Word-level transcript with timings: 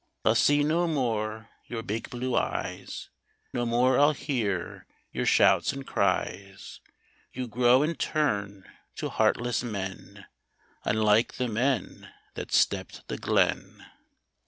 I'll 0.25 0.33
see 0.33 0.63
no 0.63 0.87
more 0.87 1.49
your 1.67 1.83
big 1.83 2.09
blue 2.09 2.35
eyes, 2.35 3.11
No 3.53 3.67
more 3.67 3.99
I'll 3.99 4.13
hear 4.13 4.87
your 5.11 5.27
shouts 5.27 5.73
and 5.73 5.85
cries; 5.85 6.79
You 7.33 7.47
grow 7.47 7.83
and 7.83 7.99
turn 7.99 8.63
to 8.95 9.09
heartless 9.09 9.61
men, 9.63 10.25
Unlike 10.85 11.35
the 11.35 11.47
men 11.47 12.11
that 12.33 12.51
stepped 12.51 13.07
the 13.09 13.19
glen. 13.19 13.85